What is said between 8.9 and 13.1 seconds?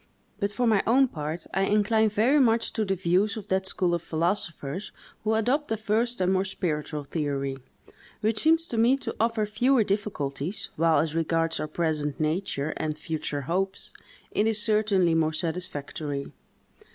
to offer fewer difficulties, while, as regards our present nature, and